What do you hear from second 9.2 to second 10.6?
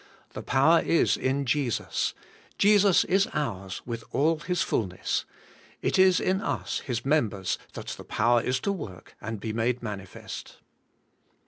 and be made manifest.